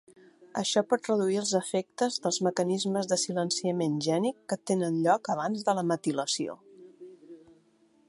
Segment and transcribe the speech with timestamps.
[0.59, 5.81] Això pot reduir els efectes dels mecanismes de silenciament gènic que tenen lloc abans de
[5.83, 6.61] la metilació.